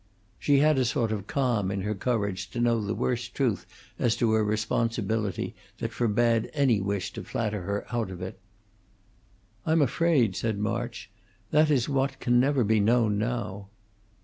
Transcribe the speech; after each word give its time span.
She 0.39 0.57
had 0.57 0.79
a 0.79 0.83
sort 0.83 1.11
of 1.11 1.27
calm 1.27 1.69
in 1.69 1.81
her 1.81 1.93
courage 1.93 2.49
to 2.49 2.59
know 2.59 2.81
the 2.83 2.95
worst 2.95 3.35
truth 3.35 3.67
as 3.99 4.15
to 4.15 4.31
her 4.31 4.43
responsibility 4.43 5.53
that 5.77 5.91
forbade 5.93 6.49
any 6.55 6.81
wish 6.81 7.13
to 7.13 7.23
flatter 7.23 7.61
her 7.61 7.85
out 7.91 8.09
of 8.09 8.19
it. 8.19 8.39
"I'm 9.63 9.79
afraid," 9.83 10.35
said 10.35 10.57
March, 10.57 11.11
"that 11.51 11.69
is 11.69 11.87
what 11.87 12.19
can 12.19 12.39
never 12.39 12.63
be 12.63 12.79
known 12.79 13.19
now." 13.19 13.67